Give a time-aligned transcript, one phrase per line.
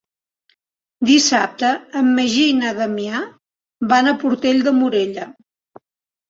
[1.09, 1.69] Dissabte
[2.01, 3.21] en Magí i na Damià
[3.93, 5.29] van a Portell de Morella.